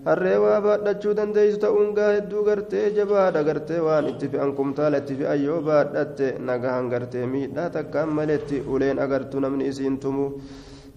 [0.05, 3.43] Harree waa baadhachuu dandeeysu ta'uun gaa hedduu gartee jabaadha.
[3.49, 6.37] Gartee waan itti fe'an kumtaala itti fe'an yoo baadhatte.
[6.39, 10.33] Nagahan gartee miidhaa takkaan maletti uleen agartu namni isiin tumu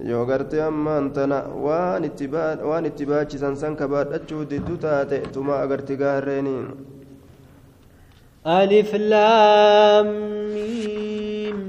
[0.09, 2.03] yoo gartee ammaan tana waan
[2.89, 6.67] itti baachisan san kabaadhachuu diddu taate tuma agarti gaarreeniin.
[8.59, 10.51] Alif laamii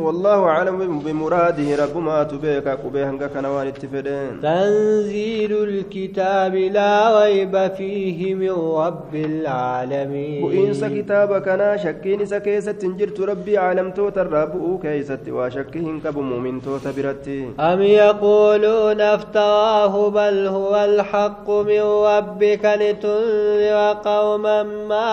[0.06, 4.40] والله أعلم بمراده رب ما تبيك قبيه هنگا كنوان اتفدين.
[4.42, 8.50] تنزيل الكتاب لا ريب فيه من
[8.84, 10.44] رب العالمين.
[10.44, 16.88] وإنس كتاب كنا شكين سكيسة تنجرت ربي عالم توت الرب كيسة وشكهن كب مؤمن توت
[16.96, 17.48] برتي.
[17.60, 25.10] أم يقولون افتراه بل هو الحق من ربك لتنذر قوما ما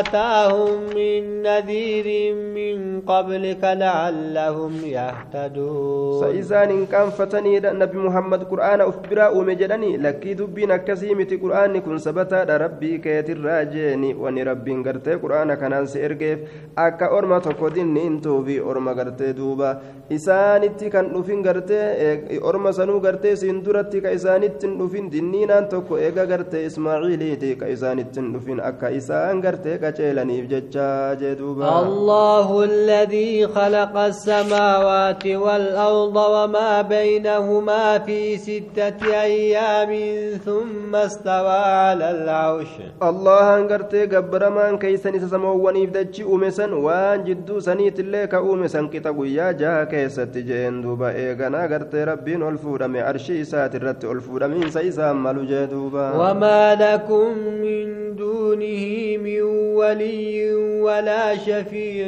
[0.00, 3.64] أتاهم من نذير من قبلك
[4.16, 6.20] لعلهم يهتدون.
[6.20, 12.56] سيزان إن كان فتني نبي محمد قرآن أفبرا ومجدني لكي دبين أكسيمة قرآن كن سبتا
[12.56, 16.38] ربي كيت الراجيني وني ربي قرتي قرآن كان سيرجيف
[16.78, 19.80] أكا أرما تقودين نينتو في أرما قرتي دوبا.
[20.12, 21.80] إسانتي كان نفين قرتي
[22.48, 29.42] أرما سنو قرتي سندرتي كإسانتي نفين دنينان توكو إيغا قرتي إسماعيليتي كإسانتي نفين أكا إسان
[29.46, 30.76] قرتي كجيلاني بجج
[31.66, 39.90] الله الذي خلق السماوات والأرض وما بينهما في ستة أيام
[40.44, 42.68] ثم استوى على العرش.
[43.02, 49.52] الله انقرتي قبر من كيسن سسمواني فدجي أمسن وان جدو سنيت الليك أمسن كتاب يا
[49.52, 55.42] جا كيست جين دوبا إيغانا قرتي ربين الفورم عرشي سات الرت الفورم من سيسام ملو
[55.44, 57.28] جدوبا وما لكم
[57.62, 59.42] من دونه من
[59.78, 62.06] ولي ولا شفيع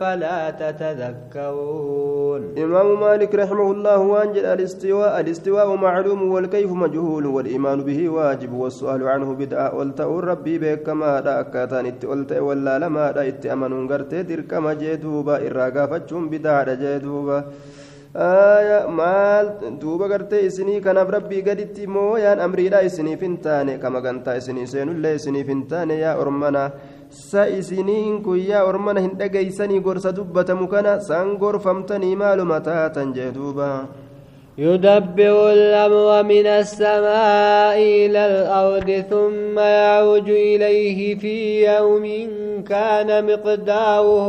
[0.00, 2.40] فلا تتذكرون.
[2.64, 9.28] إمام مالك رحمه الله وأنجل الاستواء الاستواء معلوم والكيف مجهول والإيمان به واجب والسؤال عنه
[9.34, 15.34] بدعة والتأور ربي بك كما دا أكاتان اتولت ولا لما دا اتأمنون قرتي درك مجدوبا
[15.46, 17.38] إراقا فتشون بدعة جدوبا
[18.16, 19.46] آية maal
[19.80, 24.66] duuba gartee isinii kanaaf rabbii gaditti moo yaan amriidha isiniif hin taane kama gantaa isinii
[24.72, 26.62] seenullee isiniif hin taane yaa ormana
[27.14, 33.30] sa isiniin kun yaa ormana hin dhageeysanii gorsa dubbatamu kana san gorfamtanii maaluma taatan jee
[33.36, 33.68] duuba.
[34.58, 42.04] يدبر الأمر من السماء إلى الأرض ثم يعرج إليه في يوم
[42.62, 44.28] كان مقداره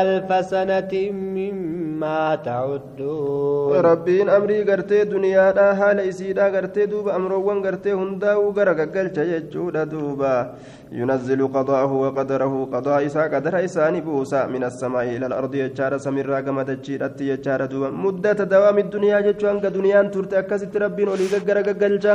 [0.00, 7.92] ألف سنة مما تعدون ربين أمري قرتي دنيا دا حال إسيدا قرتي دوبا أمروان قرتي
[7.92, 10.54] هنداو قرق قلت يجود دوبا
[10.92, 12.54] ينزل قضاءه وقدره.
[12.72, 17.90] قضاء إسا قدر إساني بوسا من السماء إلى الأرض يجار سمير قمت الجيرة يجار دوبا.
[17.90, 22.06] مدة دوام الدنيا جتشو أنك دنيا ترت أكست ربين ولي قرق قلت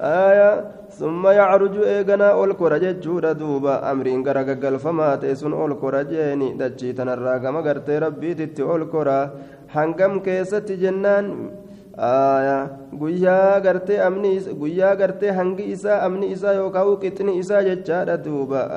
[0.00, 0.50] آية
[0.98, 3.74] ثم يعرج إيغنا أولكورا جتشورا دوبا.
[3.90, 6.48] أمرين قرق قلفما تيسون أولكورا جيني.
[6.60, 9.18] دجي تنرى قم قرتي ربي تتي أولكورا.
[9.72, 11.26] hangam keessatti jennaan
[11.96, 18.68] guyyaa gartee amni guyyaa gartee hangi isaa amni isaa yookaan qixni isaa jechaadha duuba.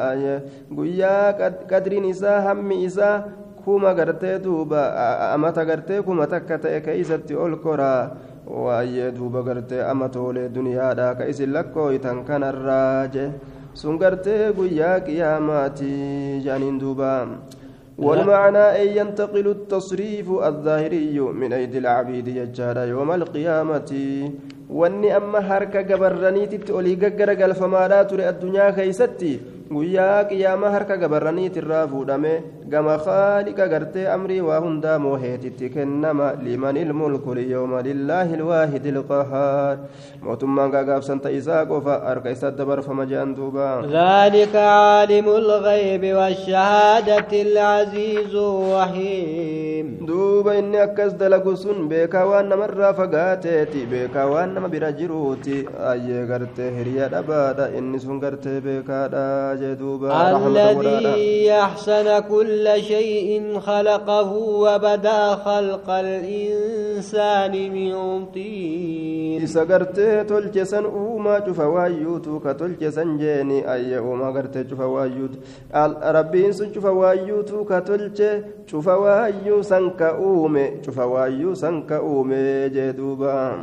[0.75, 1.34] Guyyaa
[1.69, 3.23] qadriin isaa hammi isaa
[3.63, 5.32] kuma gartee duuba.
[5.34, 8.12] Amata gartee kuma takka ta'e keeysatti ol koraa
[8.45, 13.32] waayyee duuba gartee amatoolee duniyaadha ka isin lakkooytan kanarraa je.
[13.73, 17.28] Sun gartee guyyaa qiyaamaati jaaniin duuba
[17.98, 23.92] والمعنى أن ينتقل التصريف الظاهري من أيدي العبيد يجار يوم القيامة.
[24.70, 29.40] وأني أما هركا قبرنيتي تولي ققر قلفما تري الدنيا خيستي.
[29.69, 32.34] Guyyaa qiyyaama harka gabarraniit irraa fuudhame
[32.73, 39.78] gama haaliqa gartee amrii waa hundaa mooheetitti kennama liman ilmulku liyyooma lillaahi ilwaahidi ilqahaar
[40.28, 48.34] mootummaan gaagaabsan ta isaa qofa harka isa dabarfama jean duuba ذلك عالم الغيب والشهادة العزيز
[48.36, 56.71] الرحيم دوبا إني أكس دلقسون بيكا وان مرة فقاتيتي بيكا وان بira jiruuti ayyee gartee
[56.78, 68.26] hiriya dhabaadha inni sun gartee beekaadha الذي أحسن كل شيء خلقه وبدأ خلق الإنسان من
[68.34, 69.41] طين.
[69.41, 75.34] إذا قرت تلجسن أوما جفوايوتو كتلجسن جيني أي أوما قرت جفوايوت
[76.18, 78.20] ربي إنسان جفوايوتو كتلج
[78.70, 83.60] جفوايو سنك أومي جفوايو سنك أومي جدوبا.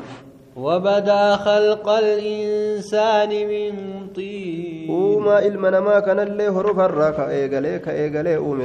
[0.56, 3.72] وبدا خلق الإنسان من
[4.14, 4.90] طين.
[4.90, 6.48] وما إلمنا ما كان اللي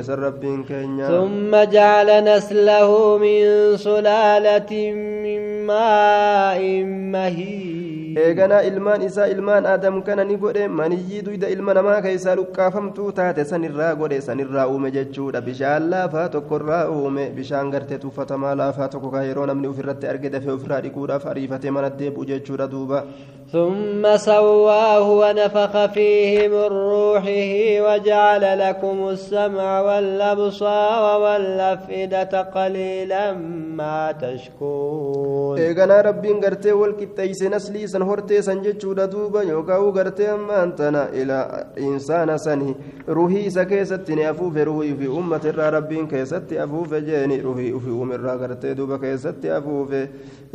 [0.09, 1.07] ربين كينيا.
[1.07, 4.91] ثم جعل نسله من سلالة
[5.23, 8.06] من ماء مهين.
[8.23, 13.43] Eeganaa ilmaan isaa ilmaan aadam kana ni godhe maniyyii duyda ilma namaa keessaa luqqaafamtuu taate
[13.51, 19.23] sanirraa godhe sanirraa uume jechuudha bishaan laafaa tokkorraa uume bishaan gartee tuuffatamaa laafaa tokko ka
[19.27, 23.03] yeroo namni ofirratti arge dafee ofirraa dhiquudhaaf ariifatee mana deebi'u jechuudha duuba.
[23.51, 27.51] ثم سواه ونفخ فيه من روحه
[27.85, 33.33] وجعل لكم السمع والأبصار والأفئدة قليلا
[33.79, 41.09] ما تشكون إيغانا ربين غرتي والكتايس نسلي سن هورتي سن جچودا دوبا يوكاو غرتي أمانتنا
[41.09, 42.75] إلى إنسان سنه
[43.09, 48.33] روحي سكيست أفوف روحي في أمة الرا ربين كيست أفوف جيني روحي في أم الرا
[48.35, 49.93] غرتي دوبا كيست أفوف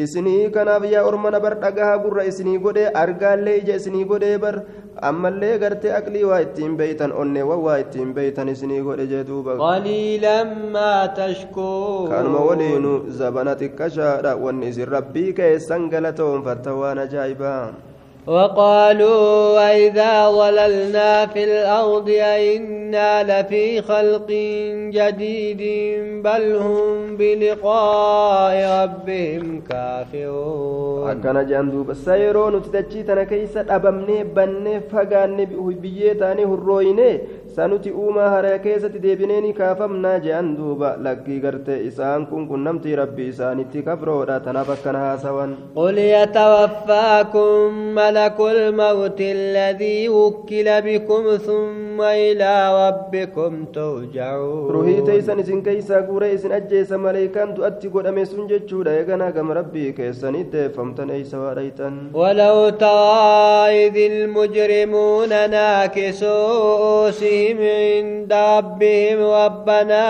[0.01, 4.55] إسني كان يا أرمنا بردقها قرى إسني قد godhee argaallee ija isinii godhee bar
[5.11, 11.09] ammallee gartee aqlii waa ittiin beeytan onneewwan waa ittiin beeytan isinii godhe jee duuba qaliilammaa
[11.21, 17.63] tashkuun kanuma waliinu zabana xiqqashaadha wanni isin rabbii keessan galatoonfatta waan ajaa'ibaa
[18.27, 24.29] وقالوا وإذا ضللنا في الأرض أئنا لفي خلق
[24.95, 25.63] جديد
[26.23, 31.11] بل هم بلقاء ربهم كافرون.
[31.11, 35.45] أكنا جاندوب سيرون تتجيتنا كيسة أبمني بني فقاني
[35.83, 37.19] بيتاني هرويني
[37.57, 40.91] sanuti uumaa haraa keessatti deebineeni kaafamnaa je'an duuba.
[41.07, 44.41] Lakkii gartee isaan kun qunnamtii rabbii isaanitti kafroodha.
[44.41, 45.57] Tanaaf akkana haasawan.
[45.77, 54.71] قل يتوفاكم ملك الموت الذي وكل بكم ثم وإلى ربكم ترجعون.
[54.71, 58.93] روحي تيسن إسن كيسا قوري إسن أجيس ملائكان تؤتي قد أميسون جتشودا.
[59.01, 60.35] يغنا قم ربي كيسن
[60.77, 67.11] فمتن أيسا وريتن ولو ترى إذ المجرمون ناكسوا
[67.43, 70.05] رؤوسهم عند ربهم ربنا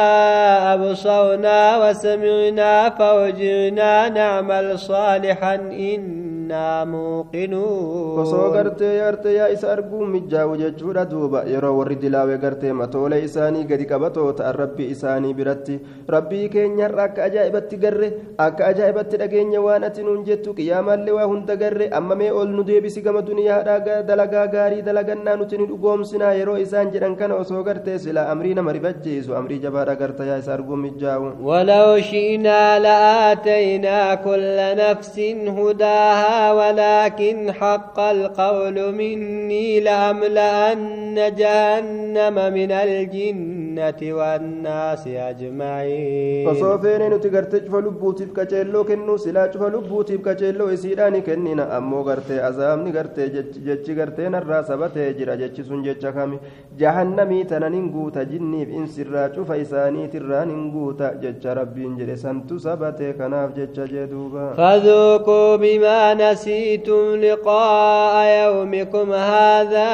[0.75, 10.57] أبصرنا وسمعنا فارجعنا نعمل صالحا إن إنا موقنون osoo gartee yaartee yaa isa arguun mijjaa'u
[10.63, 15.77] jechuudha duuba yeroo warri dilaawee gartee matoolee isaanii gadi qabatoo ta'an rabbii isaanii biratti
[16.15, 18.09] rabbii keenyarra akka ajaa'ibatti garre
[18.47, 22.63] akka ajaa'ibatti dhageenya waan ati nuun jettu qiyaamaallee waa hunda garre amma mee ol nu
[22.71, 27.99] deebisi gama duniyaadhaa dalagaa gaarii dalagannaa nuti ni dhugoomsinaa yeroo isaan jedhan kana osoo gartee
[28.07, 34.57] silaa amrii nama rifachiisu amrii jabaadha garta yaa isa arguun mijjaa'u ولو شئنا لآتينا كل
[34.83, 35.17] نفس
[35.59, 46.45] هداها ولكن حق القول مني لأملأن جهنم من الجنة والناس أجمعين.
[46.47, 52.91] فصوفين نتقرت شوف لبوتي بكتشيلو كنو سلا شوف لبوتي بكتشيلو إسيراني كننا أمو قرتي أزامني
[52.99, 53.29] قرتي
[53.67, 56.39] جتشي قرتي نرى سبتي جرى جتشي سن جتشا كامي
[56.79, 63.51] جهنمي تنانين قوتا جني بإنسرا شوف إساني ترانين قوتا جتشا ربين جري سنتو سبتي كناف
[63.59, 64.53] جتشا جدوبا.
[64.59, 69.91] فذوقوا بما نسيتم لقاء يومكم هذا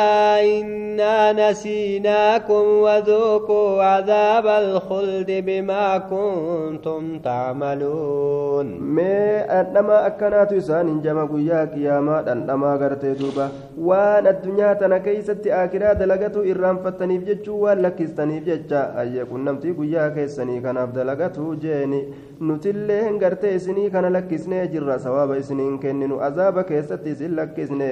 [0.53, 8.67] إنا نسيناكم وذوقوا عذاب الخلد بما كنتم تعملون.
[8.81, 9.19] ما
[9.61, 13.49] أنما أكنات إسان جمع قيا قياما أنما غرتي دوبا.
[13.79, 19.01] وان الدنيا تنا كيست آكرا دلغتو إرام فتنيف جتشو ولكستنيف جتشا.
[19.01, 22.03] أي كن نمتي قيا كيسني كناف دلغتو جيني.
[22.41, 27.91] نتلي هنغرتي إسني كان لكسني جرى سواب إسنين كننو azaaba keessatti isin lakkisne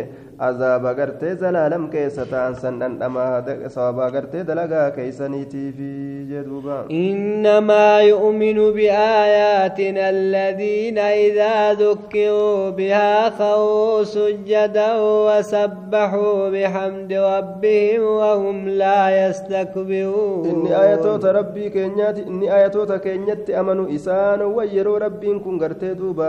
[0.49, 3.43] azaaba gartee zalaalam keessa ta'an san dhandhamaa
[3.75, 5.91] sababa gartee dalagaa keeysaniitiifi
[6.33, 19.11] jedhuuba innamaa yu'minu biaayaatina alladhiina idaa dhukkiruu bihaa kharuu sujjadan wasabbaxuu bixamdi rabbihim wahum laa
[19.17, 26.29] yastakbiruun inni ayatoota rabbii keenyaati inni ayatoota keenyatti amanu isaanowwan yeroo rabbiin kun gartee duuba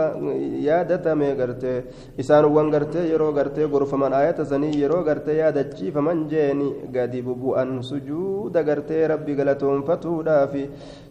[0.68, 1.78] yaadatame gartee
[2.22, 9.02] isaanowwan gartee yeroo gartee gorfaman ayata sanii yeroo gartee yaadachiifaman jeeni gadi bubu'an sujuuda gartee
[9.12, 10.64] rabbi galatoonfatuudhaafi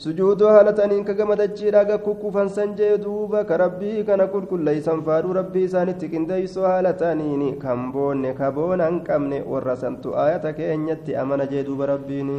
[0.05, 5.65] sujuudoo haala ta'aniin ka gamadachiidha gakkukufan san jee duuba ka rabbii kana qulqulleeysan faaduu rabbii
[5.69, 11.51] isaanitti qindeeysoo haala ta'aniin kan boonne ka boona hin qabne warra santu ayata keenyatti amana
[11.55, 12.34] jee duuba rabbiin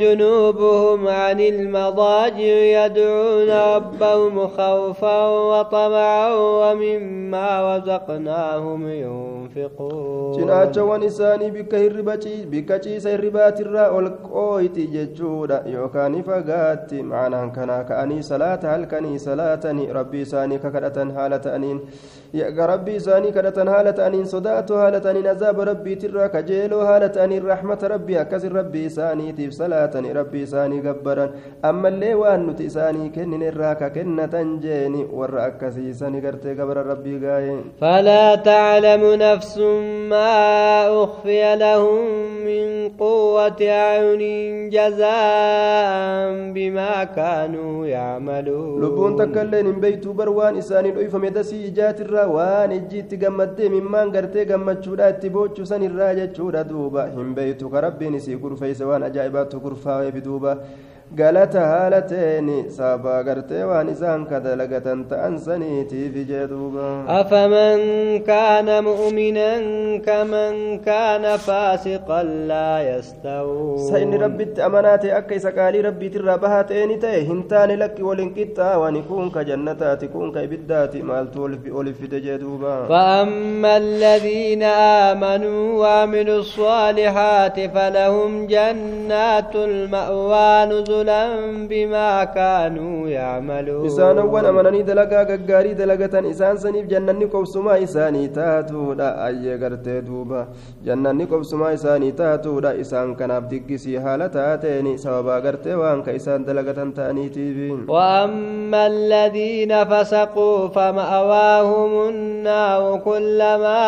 [0.00, 6.34] جنوبهم عن المضاجع يدعون ربهم خوفا وطمعا
[6.80, 10.32] مما رزقناهم ينفقون.
[10.36, 18.22] جناتش ونساني بك هربتي بك جيس هربات الراء والقويت ججودا يوكاني فقاتي معنى كنا كأني
[18.22, 19.60] صلاة هل كني صلاة
[19.98, 21.80] ربي ساني ككرة هالة أنين
[22.34, 27.46] يا ربي ساني كرة هالة أنين صدات هالة أنين أزاب ربي ترى كجيل هالة أنين
[27.46, 31.30] رحمة ربي أكس ربي ساني تيف صلاة ربي ساني قبرا
[31.64, 32.68] أما اللي وان نتي
[33.14, 35.34] كنن الراك كنة جيني ور
[35.92, 39.58] ساني قرتي gabara rabbii gaa'een فلا تعلم نفس
[40.10, 42.04] ما أخفي لهم
[42.44, 48.84] من قوة أعين جزاء بما كانوا يعملون.
[48.84, 52.72] لبون تكلين بيت بروان إسان الأيف مدسي إجات الروان.
[52.72, 57.04] إجيت قمت ممان قرتي قمت شورات تبوت سن الراجة شورا دوبا.
[57.16, 60.58] هم بيت كربي نسي كرفي سوان أجائبات كرفا بدوبا
[61.18, 66.84] galata haala ta'een sababa gartee waan isaan kadalagatan ta'an saniitiif jee duuba
[67.14, 67.80] afaman
[68.28, 69.64] kaana mu'minan
[70.06, 76.62] kaman kaana faasiqan laa yastawuun sa inni rabbitti amanaa ta'e akka isa qaalii rabbiitirraa bahaa
[76.70, 81.48] ta'eeni ta'e hin taane lakki waliin qixxaawani kun ka jannataati kun ka ibiddaati maaltu
[81.82, 84.62] olif fide jee duuba فأما الذين
[85.08, 93.86] آمنوا وعملوا الصالحات فلهم جنات المأوى نزلا رسلا بما كانوا يعملون.
[93.86, 100.00] إسان أول أمنني دلقا قاري دلقة إسان سنيف جنني قبسما إساني تاتو دا أي قرتي
[100.00, 100.46] دوبا.
[100.84, 104.96] جنني قبسما إساني تاتو دا إسان كان أبدقسي حالة تاتيني.
[104.98, 113.80] سوابا قرتي وانك إسان دلقة تاني تيبين وأما الذين فسقوا فمأواهم النار كلما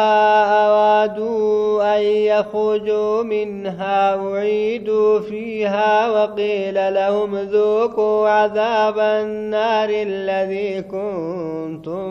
[0.64, 12.07] أرادوا أن يخرجوا منها أعيدوا فيها وقيل لهم لهم ذوقوا عذاب النار الذي كنتم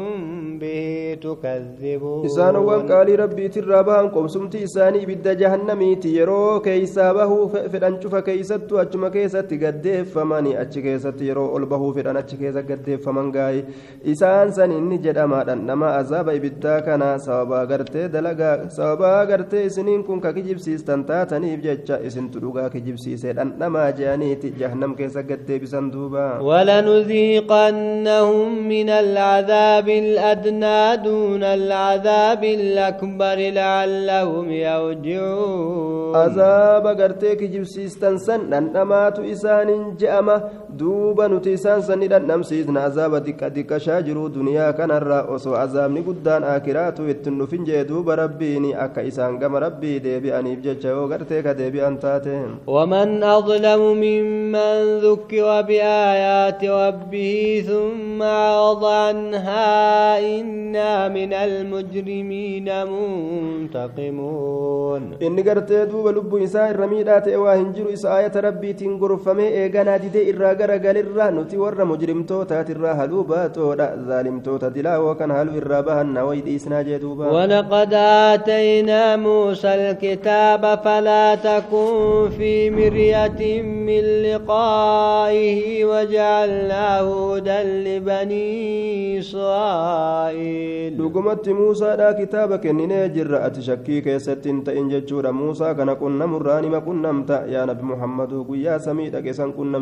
[0.58, 7.32] به تكذبون إسان وقال ربي ترابان قمسمتي إساني بد جهنميتي يرو كيسا به
[7.72, 12.98] فدان شوف كيست أجما كيست قد فماني أتش كيست يرو ألبه فدان أتش كيست قد
[13.04, 13.64] فمن غاي
[14.06, 20.20] إسان سن إني جدما نما عذاب إبدا كان سوابا غرتي دلغا سوابا غرتي سنين كن
[20.20, 26.39] كجيب سيستان تاتني بجچا إسن تدوغا كجيب سيسي نما جانيتي جهنم كيس قد بسن دوبا.
[26.39, 36.15] ولنذيقنهم من العذاب الأدنى دون العذاب الأكبر لعلهم يرجعون.
[36.15, 39.09] عذاب غرتي كجيب سيستان سن نما
[40.81, 45.35] تو إسان جأما دوبا نتي إسان سن نمسيسن عذاب دكا دكا شاجرو دنيا كان الرا
[45.35, 51.41] أسو عذاب نقدان آكراتو يتنفن جدوب ربيني أكا إسان قم ربي ديبي أنيب ججا وغرتي
[51.41, 62.85] كديبي أنتاتين ومن أظلم ممن ذكر بآيات ربه ثم أعرض عنها إنا من المجرمين
[63.61, 69.97] منتقمون إن قرتي دوب لب إساء الرميدات إوا هنجر إساء آية ربي تنقر فمي إيغانا
[69.97, 73.75] دي إرا غرغل إرا نتي ور مجرم توتا ترا هلو باتو
[74.07, 81.35] ظالم توتا دلا وكان هلو إرا بهن ويد إسنا جدوبا ولقد آتينا موسى الكتاب فلا
[81.35, 90.91] تكن في مرية من لقائه وجعلناه هدى لبني إسرائيل.
[91.03, 96.69] لقمت موسى دا كتاب كنين جرة أتشكي كيست انت إن ججور موسى كان كنا مراني
[96.69, 99.79] ما كنا متى يا نبي محمد ويا سميد كيسان كنا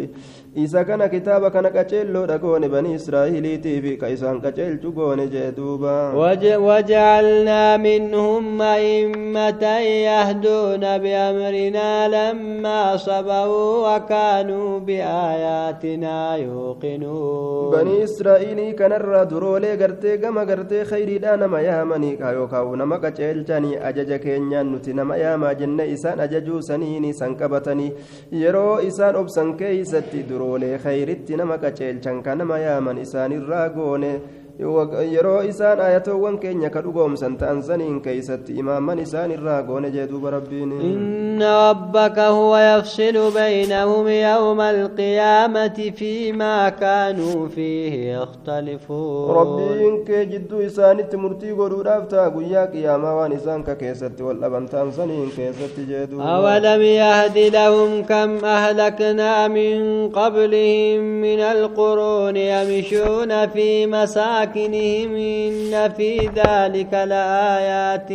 [0.00, 0.08] رسول
[0.56, 6.12] إذا كان كتاب كان كتشيل لو دقون بني إسرائيل تيفي كيسان كتشيل تقون جدوبا
[6.56, 9.64] وجعلنا منهم أئمة
[10.08, 21.18] يهدون بأمرنا لما صبروا وكانوا بآياتنا يوقنون بني إسرائيل كان الرادرولي قرتي قم قرتي خيري
[21.18, 26.60] دا نما يامني كايو كاو نما قچيلچاني أجج كينيان نتي نما ياما جنة إسان أججو
[26.60, 27.92] سنيني سنقبتني
[28.32, 29.56] يرو إسان أبسن
[29.94, 34.12] درولي خيرتي نما قچيلچان كان نما يامن إسان الراغوني
[34.58, 40.30] yeroo isaan ayatoowwan keenya ka dhugoomsan ta'an saniin keeysatti imaaman isaan irraa goone jee duuba
[40.32, 50.62] rabbiin inna rabbaka huwa yafsilu baynahum yawma alqiyaamati fiimaa kaanuu fiihi yakhtalifuun rabbiin kee jidduu
[50.68, 55.84] isaanitti murtii godhuudhaaf ta'a guyyaa qiyaamaa waan isaan ka keessatti wal dhaban ta'an saniin keessatti
[55.92, 65.14] jee duuba awalam yahdi lahum kam ahlaknaa min qablihim min alquruuni yamshuuna fi masaa مساكنهم
[65.16, 68.10] إن في ذلك لآيات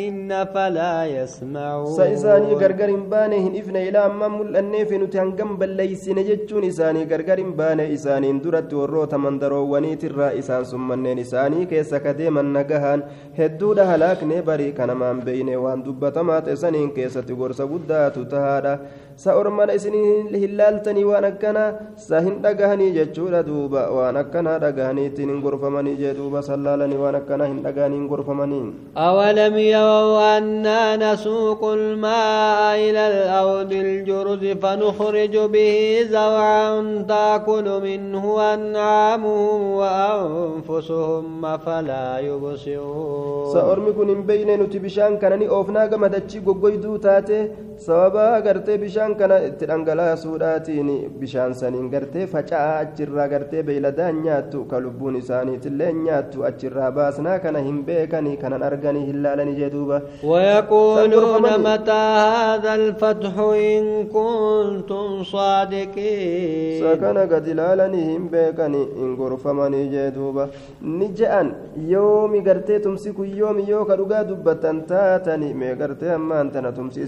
[0.53, 6.63] فلا يسمعون سإساني غرغر بانه هن إفن إلى أما ملأني في نتهنغم بل ليس نجتون
[6.63, 12.99] إساني غرغر بانه إساني درت وروت من درو ونيت الرئيسان ثم إساني كيس كديما نغهان
[13.39, 18.79] هدود هلاك نبري كان من بين وان دبتمات إساني كيس تغرس بدات تهادا
[19.23, 20.01] سأرمان إسني
[20.43, 21.65] هلالتني وان أكنا
[22.09, 26.41] سهن دغهني جتشورا دوبا وان أكنا دغهني تنين غرفمني جدو duuba.
[26.41, 28.73] Sallaalanii waan akkana hin dhagaaniin gorfamaniin.
[28.97, 41.57] أولم يروا أنا نسوق الماء إلى الأرض الجرز فنخرج به زرعا تأكل منه أنعامهم وأنفسهم
[41.57, 47.47] فلا يبصرون سأرمي كن بين نتي بشان كانني أوفنا كما دتشي غوغويدو تاتي
[47.77, 48.77] سببا غرتي
[49.10, 50.88] بشان كان تدنغلا سوداتين
[51.20, 57.60] بشان سنين غرتي فچا أجرا غرتي بيلدان نياتو كلبون إساني تلين nyaattu achirraa baasnaa kana
[57.66, 66.80] hin beekanii kanan arganii hin laalanii jee duuba ويقولون متى هذا الفتح إن كنتم صادقين
[66.84, 70.48] سكن قد لالني هم بيكني إن غرفمني جee duuba
[70.82, 71.52] ni je'an
[71.92, 77.00] yoomi gartee tumsiku yoomi yoo ka dhugaa dubbatan taatani mee gartee ammaan tana tumsi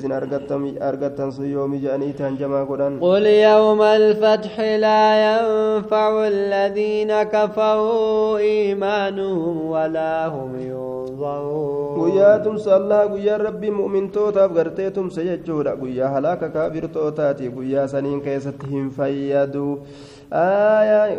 [3.01, 11.99] قل يوم الفتح لا ينفع الذين كفروا إيمانهم ولا هم ينظرون.
[11.99, 16.51] قل يا تمس الله قل يا ربي مؤمن توتا بغرتي تمس يجورا قل يا هلاك
[16.51, 17.47] كابر توتاتي.
[17.47, 19.75] قل يا سنين كيستهم فيدوا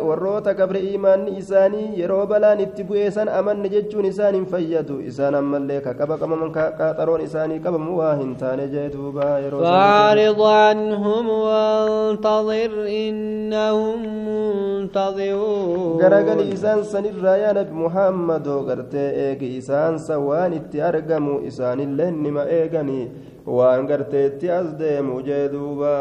[0.08, 5.34] warroota gabre imaanni isaanii yeroo balaan itti bu'ee san amanne jechuun isaan hin fayyadu isaan
[5.40, 11.26] ammallee ka qaba qabaman qaxaroon isaanii qabamu waa hin taane jee duuba yeroo فاعرض عنهم
[11.46, 12.72] وانتظر
[13.04, 21.34] إنهم منتظرون garagali isaan sanirraa yaa nabi muhammadoo gartee eegi isaan san waan itti argamu
[21.50, 23.04] isaanillee nima eeganii
[23.58, 25.94] waan gartee itti as deemu jee duuba